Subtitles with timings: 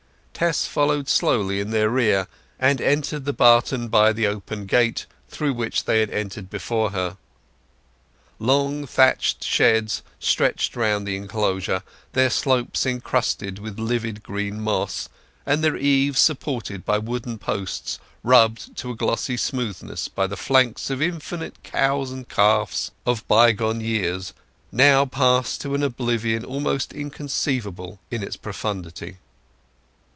[0.33, 2.25] Tess followed slowly in their rear,
[2.59, 7.17] and entered the barton by the open gate through which they had entered before her.
[8.39, 11.83] Long thatched sheds stretched round the enclosure,
[12.13, 15.09] their slopes encrusted with vivid green moss,
[15.45, 20.89] and their eaves supported by wooden posts rubbed to a glossy smoothness by the flanks
[20.89, 24.33] of infinite cows and calves of bygone years,
[24.71, 29.17] now passed to an oblivion almost inconceivable in its profundity.